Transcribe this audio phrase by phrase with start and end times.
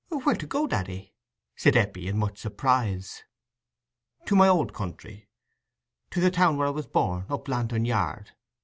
[0.09, 1.13] "Where to go, daddy?"
[1.55, 3.23] said Eppie, in much surprise.
[4.25, 8.31] "To my old country—to the town where I was born—up Lantern Yard.